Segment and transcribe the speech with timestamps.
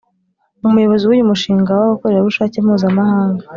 [0.69, 3.43] Umuyobozi w’uyu mushinga w’abakorerabushake mpuzamahanga